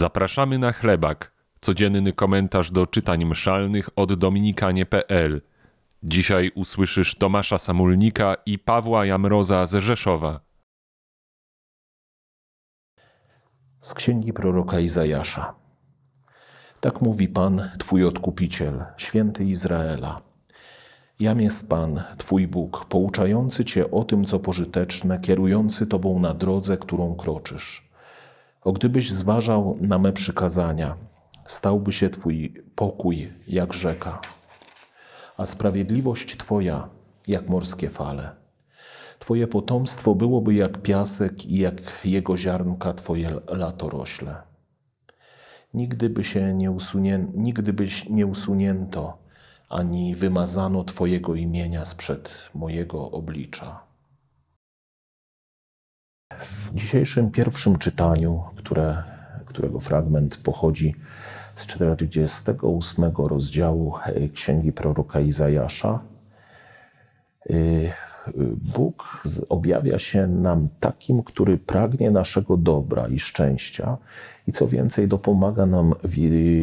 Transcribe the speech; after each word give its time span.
Zapraszamy 0.00 0.58
na 0.58 0.72
chlebak, 0.72 1.32
codzienny 1.60 2.12
komentarz 2.12 2.70
do 2.70 2.86
czytań 2.86 3.24
mszalnych 3.24 3.88
od 3.96 4.14
dominikanie.pl. 4.14 5.42
Dzisiaj 6.02 6.50
usłyszysz 6.54 7.14
Tomasza 7.14 7.58
Samulnika 7.58 8.36
i 8.46 8.58
Pawła 8.58 9.06
Jamroza 9.06 9.66
z 9.66 9.74
Rzeszowa. 9.74 10.40
Z 13.80 13.94
księgi 13.94 14.32
proroka 14.32 14.80
Izajasza. 14.80 15.54
Tak 16.80 17.00
mówi 17.00 17.28
Pan, 17.28 17.70
Twój 17.78 18.04
odkupiciel, 18.04 18.84
święty 18.96 19.44
Izraela. 19.44 20.20
Jam 21.20 21.40
jest 21.40 21.68
Pan, 21.68 22.02
Twój 22.18 22.48
Bóg, 22.48 22.84
pouczający 22.84 23.64
Cię 23.64 23.90
o 23.90 24.04
tym, 24.04 24.24
co 24.24 24.38
pożyteczne, 24.38 25.20
kierujący 25.20 25.86
Tobą 25.86 26.18
na 26.18 26.34
drodze, 26.34 26.76
którą 26.76 27.14
kroczysz. 27.14 27.89
O 28.62 28.72
gdybyś 28.72 29.12
zważał 29.12 29.78
na 29.80 29.98
me 29.98 30.12
przykazania, 30.12 30.96
stałby 31.46 31.92
się 31.92 32.10
Twój 32.10 32.54
pokój 32.74 33.32
jak 33.48 33.72
rzeka, 33.72 34.20
a 35.36 35.46
sprawiedliwość 35.46 36.36
Twoja 36.36 36.88
jak 37.26 37.48
morskie 37.48 37.90
fale. 37.90 38.30
Twoje 39.18 39.46
potomstwo 39.46 40.14
byłoby 40.14 40.54
jak 40.54 40.82
piasek 40.82 41.46
i 41.46 41.58
jak 41.58 41.76
jego 42.04 42.36
ziarnka 42.36 42.92
Twoje 42.92 43.40
latorośle. 43.48 44.42
Nigdy 45.74 46.10
by 46.10 46.24
się 46.24 46.54
nie, 46.54 47.28
nigdy 47.34 47.72
byś 47.72 48.08
nie 48.08 48.26
usunięto, 48.26 49.18
ani 49.68 50.14
wymazano 50.14 50.84
Twojego 50.84 51.34
imienia 51.34 51.84
sprzed 51.84 52.30
mojego 52.54 53.10
oblicza. 53.10 53.89
W 56.40 56.74
dzisiejszym 56.74 57.30
pierwszym 57.30 57.78
czytaniu, 57.78 58.42
które, 58.56 59.02
którego 59.46 59.80
fragment 59.80 60.36
pochodzi 60.36 60.94
z 61.54 61.66
48 61.66 63.12
rozdziału 63.16 63.94
Księgi 64.34 64.72
proroka 64.72 65.20
Izajasza, 65.20 66.00
y, 67.50 67.92
Bóg 68.76 69.22
objawia 69.48 69.98
się 69.98 70.26
nam 70.26 70.68
takim, 70.80 71.22
który 71.22 71.58
pragnie 71.58 72.10
naszego 72.10 72.56
dobra 72.56 73.08
i 73.08 73.18
szczęścia 73.18 73.96
i 74.46 74.52
co 74.52 74.68
więcej, 74.68 75.08
dopomaga 75.08 75.66
nam 75.66 75.94
w 76.04 76.16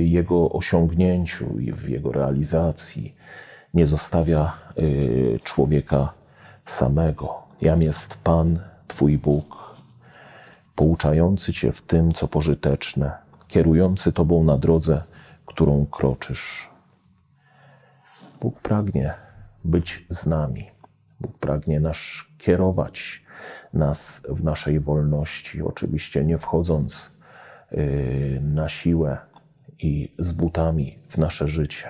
jego 0.05 0.49
osiągnięciu 0.49 1.59
i 1.59 1.71
w 1.73 1.89
jego 1.89 2.11
realizacji. 2.11 3.15
Nie 3.73 3.85
zostawia 3.85 4.53
y, 4.77 5.39
człowieka 5.43 6.13
samego. 6.65 7.35
Jam 7.61 7.81
jest 7.81 8.13
Pan, 8.23 8.59
Twój 8.87 9.17
Bóg, 9.17 9.66
pouczający 10.77 11.53
Cię 11.53 11.71
w 11.71 11.81
tym, 11.81 12.13
co 12.13 12.27
pożyteczne, 12.27 13.11
kierujący 13.47 14.11
Tobą 14.11 14.43
na 14.43 14.57
drodze, 14.57 15.03
którą 15.45 15.85
kroczysz. 15.85 16.69
Bóg 18.41 18.59
pragnie 18.59 19.13
być 19.63 20.05
z 20.09 20.25
nami. 20.25 20.71
Bóg 21.19 21.37
pragnie 21.37 21.79
nas 21.79 21.97
kierować 22.37 23.23
nas 23.73 24.21
w 24.29 24.43
naszej 24.43 24.79
wolności, 24.79 25.61
oczywiście 25.61 26.25
nie 26.25 26.37
wchodząc 26.37 27.17
y, 27.71 28.39
na 28.43 28.69
siłę 28.69 29.17
i 29.79 30.13
z 30.19 30.31
butami 30.31 30.99
w 31.09 31.17
nasze 31.17 31.47
życie. 31.47 31.89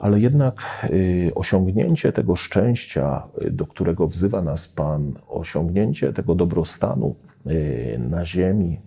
Ale 0.00 0.20
jednak 0.20 0.86
y, 0.90 1.32
osiągnięcie 1.34 2.12
tego 2.12 2.36
szczęścia, 2.36 3.22
y, 3.42 3.50
do 3.50 3.66
którego 3.66 4.08
wzywa 4.08 4.42
nas 4.42 4.68
Pan, 4.68 5.12
osiągnięcie 5.28 6.12
tego 6.12 6.34
dobrostanu 6.34 7.14
na 7.98 8.24
ziemi, 8.24 8.80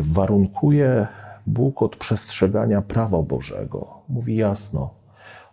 warunkuje 0.00 1.06
Bóg 1.46 1.82
od 1.82 1.96
przestrzegania 1.96 2.82
prawa 2.82 3.22
Bożego. 3.22 4.02
Mówi 4.08 4.36
jasno, 4.36 4.94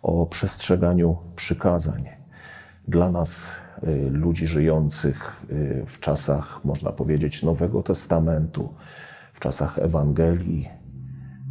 o 0.02 0.26
przestrzeganiu 0.26 1.18
przykazań. 1.36 2.10
Dla 2.88 3.12
nas, 3.12 3.56
y, 3.84 4.10
ludzi 4.10 4.48
żyjących 4.48 5.46
y, 5.52 5.84
w 5.88 6.00
czasach, 6.00 6.60
można 6.66 6.92
powiedzieć, 6.92 7.44
Nowego 7.44 7.84
Testamentu, 7.84 8.74
w 9.34 9.40
czasach 9.40 9.80
Ewangelii, 9.80 10.70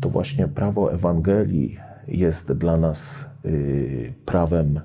to 0.01 0.09
właśnie 0.09 0.49
prawo 0.49 0.93
Ewangelii 0.93 1.79
jest 2.09 2.53
dla 2.53 2.77
nas 2.77 3.25
y, 3.45 4.15
prawem, 4.27 4.81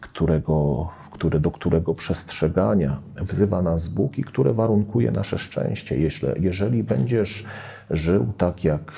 którego, 0.00 0.88
które, 1.10 1.40
do 1.40 1.50
którego 1.50 1.94
przestrzegania 1.94 3.02
wzywa 3.20 3.62
nas 3.62 3.88
Bóg 3.88 4.18
i 4.18 4.24
które 4.24 4.54
warunkuje 4.54 5.10
nasze 5.10 5.38
szczęście. 5.38 5.98
Jeśli, 5.98 6.28
jeżeli 6.40 6.84
będziesz 6.84 7.44
żył 7.90 8.32
tak, 8.36 8.64
jak 8.64 8.92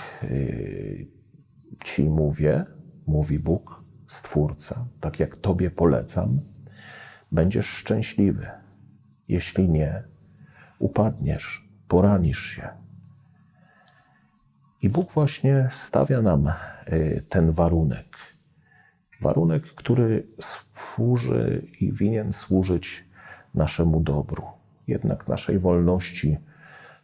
Ci 1.84 2.04
mówię, 2.04 2.64
mówi 3.06 3.38
Bóg, 3.38 3.84
Stwórca, 4.06 4.86
tak 5.00 5.20
jak 5.20 5.36
Tobie 5.36 5.70
polecam, 5.70 6.40
będziesz 7.32 7.66
szczęśliwy. 7.66 8.46
Jeśli 9.28 9.68
nie, 9.68 10.04
upadniesz, 10.78 11.68
poranisz 11.88 12.42
się. 12.42 12.68
I 14.82 14.88
Bóg 14.88 15.12
właśnie 15.12 15.68
stawia 15.70 16.22
nam 16.22 16.52
y, 16.92 17.24
ten 17.28 17.52
warunek. 17.52 18.06
Warunek, 19.20 19.62
który 19.62 20.26
służy 20.38 21.66
i 21.80 21.92
winien 21.92 22.32
służyć 22.32 23.04
naszemu 23.54 24.00
dobru. 24.00 24.42
Jednak 24.86 25.28
naszej 25.28 25.58
wolności 25.58 26.38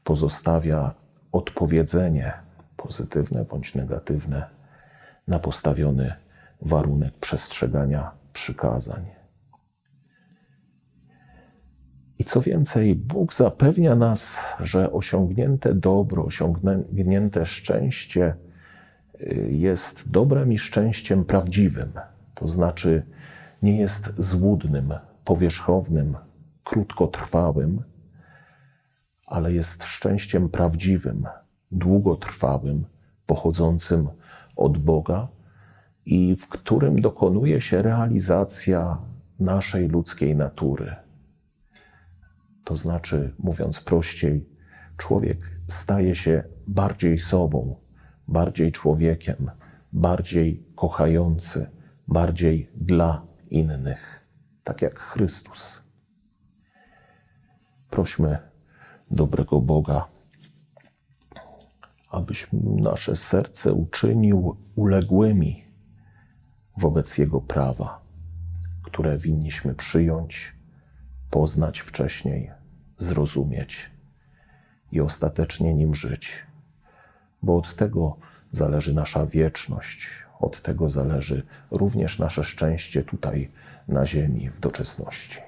pozostawia 0.05 0.94
odpowiedzenie 1.33 2.33
pozytywne 2.77 3.44
bądź 3.44 3.75
negatywne 3.75 4.49
na 5.28 5.39
postawiony 5.39 6.15
warunek 6.62 7.19
przestrzegania 7.19 8.10
przykazań. 8.33 9.06
I 12.18 12.24
co 12.24 12.40
więcej, 12.40 12.94
Bóg 12.94 13.34
zapewnia 13.34 13.94
nas, 13.94 14.40
że 14.60 14.92
osiągnięte 14.92 15.74
dobro, 15.74 16.24
osiągnięte 16.24 17.46
szczęście 17.46 18.34
y, 19.20 19.48
jest 19.52 20.10
dobrem 20.10 20.52
i 20.52 20.58
szczęściem 20.58 21.24
prawdziwym. 21.24 21.92
To 22.34 22.48
znaczy, 22.48 23.02
nie 23.62 23.80
jest 23.80 24.12
złudnym, 24.18 24.94
powierzchownym, 25.24 26.16
krótkotrwałym, 26.64 27.82
ale 29.26 29.52
jest 29.52 29.84
szczęściem 29.84 30.48
prawdziwym, 30.48 31.26
długotrwałym, 31.72 32.84
pochodzącym 33.26 34.08
od 34.56 34.78
Boga 34.78 35.28
i 36.06 36.36
w 36.36 36.48
którym 36.48 37.00
dokonuje 37.00 37.60
się 37.60 37.82
realizacja 37.82 38.98
naszej 39.40 39.88
ludzkiej 39.88 40.36
natury. 40.36 41.07
To 42.68 42.76
znaczy, 42.76 43.34
mówiąc 43.38 43.80
prościej, 43.80 44.48
człowiek 44.96 45.38
staje 45.68 46.14
się 46.14 46.44
bardziej 46.66 47.18
sobą, 47.18 47.76
bardziej 48.26 48.72
człowiekiem, 48.72 49.50
bardziej 49.92 50.66
kochający, 50.76 51.70
bardziej 52.08 52.70
dla 52.74 53.26
innych, 53.50 54.26
tak 54.64 54.82
jak 54.82 54.98
Chrystus. 54.98 55.82
Prośmy 57.90 58.38
dobrego 59.10 59.60
Boga 59.60 60.08
abyś 62.10 62.46
nasze 62.62 63.16
serce 63.16 63.72
uczynił 63.72 64.56
uległymi 64.76 65.64
wobec 66.76 67.18
Jego 67.18 67.40
prawa, 67.40 68.04
które 68.82 69.18
winniśmy 69.18 69.74
przyjąć, 69.74 70.57
poznać 71.31 71.81
wcześniej, 71.81 72.50
zrozumieć 72.99 73.91
i 74.93 75.00
ostatecznie 75.00 75.75
nim 75.75 75.95
żyć. 75.95 76.47
Bo 77.42 77.57
od 77.57 77.75
tego 77.75 78.16
zależy 78.53 78.95
nasza 78.95 79.27
wieczność, 79.27 80.09
od 80.41 80.63
tego 80.63 80.89
zależy 80.89 81.42
również 81.71 82.19
nasze 82.19 82.45
szczęście 82.45 83.03
tutaj 83.03 83.51
na 83.89 84.07
Ziemi 84.07 84.51
w 84.51 84.60
doczesności. 84.60 85.39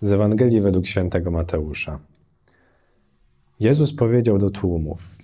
Z 0.00 0.12
Ewangelii 0.12 0.60
według 0.60 0.86
świętego 0.86 1.30
Mateusza. 1.30 1.98
Jezus 3.60 3.92
powiedział 3.92 4.38
do 4.38 4.50
tłumów: 4.50 5.18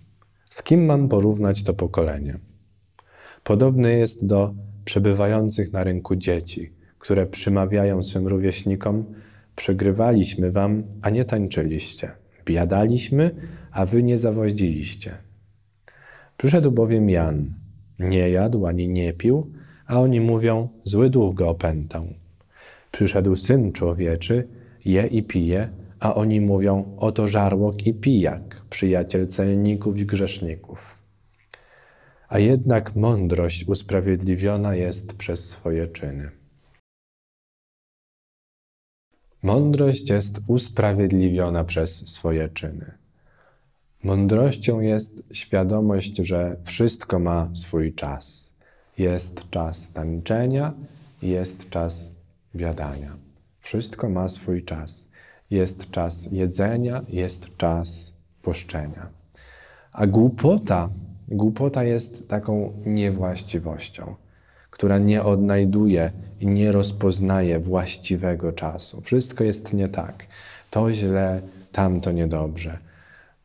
Z 0.51 0.63
kim 0.63 0.85
mam 0.85 1.09
porównać 1.09 1.63
to 1.63 1.75
pokolenie? 1.75 2.39
Podobny 3.45 3.99
jest 3.99 4.27
do 4.27 4.55
przebywających 4.85 5.73
na 5.73 5.85
rynku 5.85 6.17
dzieci, 6.17 6.73
które 6.99 7.27
przymawiają 7.27 8.03
swym 8.03 8.29
rówieśnikom: 8.29 9.05
Przegrywaliśmy 9.57 10.53
wam, 10.53 10.83
a 11.03 11.11
nie 11.11 11.25
tańczyliście. 11.25 12.11
Biadaliśmy, 12.45 13.31
a 13.71 13.87
wy 13.87 14.03
nie 14.03 14.17
zawoździliście. 14.17 15.17
Przyszedł 16.37 16.73
bowiem 16.73 17.11
Jan, 17.11 17.55
Nie 17.99 18.31
jadł 18.31 18.67
ani 18.67 18.89
nie 18.89 19.13
pił, 19.13 19.53
a 19.87 20.01
oni 20.01 20.21
mówią: 20.21 20.69
Zły 20.85 21.11
duch 21.11 21.35
go 21.35 21.49
opętał. 21.49 22.05
Przyszedł 22.93 23.37
syn 23.37 23.73
człowieczy, 23.73 24.49
je 24.85 25.07
i 25.07 25.23
pije, 25.23 25.69
a 26.01 26.15
oni 26.15 26.41
mówią: 26.41 26.97
Oto 26.99 27.29
żarłok 27.29 27.87
i 27.87 27.95
pijak, 27.95 28.65
przyjaciel 28.71 29.29
celników 29.29 29.99
i 29.99 30.07
grzeszników. 30.07 30.99
A 32.29 32.39
jednak 32.39 32.97
mądrość 32.97 33.65
usprawiedliwiona 33.69 34.75
jest 34.75 35.15
przez 35.15 35.49
swoje 35.49 35.89
czyny. 35.89 36.31
Mądrość 39.43 40.11
jest 40.11 40.41
usprawiedliwiona 40.47 41.65
przez 41.65 42.09
swoje 42.09 42.49
czyny. 42.49 42.95
Mądrością 44.05 44.81
jest 44.81 45.23
świadomość, 45.33 46.17
że 46.17 46.57
wszystko 46.65 47.19
ma 47.19 47.51
swój 47.55 47.95
czas. 47.95 48.55
Jest 48.99 49.51
czas 49.51 49.91
tańczenia, 49.91 50.75
jest 51.23 51.71
czas 51.71 52.13
biadania. 52.55 53.17
Wszystko 53.61 54.09
ma 54.09 54.29
swój 54.29 54.65
czas. 54.65 55.09
Jest 55.55 55.91
czas 55.91 56.29
jedzenia, 56.33 57.03
jest 57.09 57.57
czas 57.57 58.13
poszczenia. 58.43 59.07
A 59.93 60.07
głupota, 60.07 60.89
głupota 61.29 61.85
jest 61.85 62.29
taką 62.29 62.73
niewłaściwością, 62.87 64.15
która 64.71 64.99
nie 64.99 65.23
odnajduje 65.23 66.11
i 66.41 66.47
nie 66.47 66.73
rozpoznaje 66.73 67.61
właściwego 67.61 68.53
czasu. 68.53 69.01
Wszystko 69.01 69.45
jest 69.45 69.73
nie 69.73 69.89
tak. 69.89 70.27
To 70.71 70.93
źle, 70.93 71.41
tamto 71.73 72.13
niedobrze. 72.13 72.79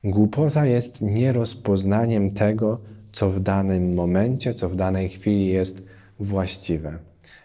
Głupota 0.03 0.65
jest 0.65 1.01
nierozpoznaniem 1.01 2.31
tego, 2.31 2.79
co 3.11 3.29
w 3.31 3.39
danym 3.39 3.94
momencie, 3.94 4.53
co 4.53 4.69
w 4.69 4.75
danej 4.75 5.09
chwili 5.09 5.47
jest 5.47 5.81
właściwe. 6.19 6.97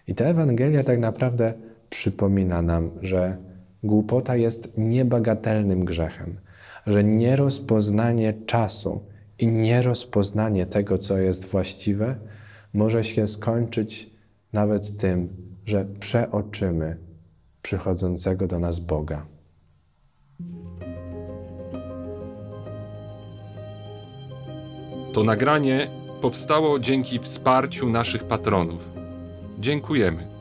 I 0.07 0.15
ta 0.15 0.25
Ewangelia 0.25 0.83
tak 0.83 0.99
naprawdę 0.99 1.53
przypomina 1.89 2.61
nam, 2.61 2.91
że 3.01 3.37
głupota 3.85 4.35
jest 4.35 4.77
niebagatelnym 4.77 5.85
grzechem, 5.85 6.37
że 6.87 7.03
nierozpoznanie 7.03 8.33
czasu 8.45 9.01
i 9.39 9.47
nierozpoznanie 9.47 10.65
tego, 10.65 10.97
co 10.97 11.17
jest 11.17 11.45
właściwe, 11.45 12.15
może 12.73 13.03
się 13.03 13.27
skończyć 13.27 14.09
nawet 14.53 14.97
tym, 14.97 15.29
że 15.65 15.85
przeoczymy 15.99 16.97
przychodzącego 17.61 18.47
do 18.47 18.59
nas 18.59 18.79
Boga. 18.79 19.25
To 25.13 25.23
nagranie 25.23 25.87
powstało 26.21 26.79
dzięki 26.79 27.19
wsparciu 27.19 27.89
naszych 27.89 28.23
patronów. 28.23 28.89
Dziękujemy. 29.59 30.34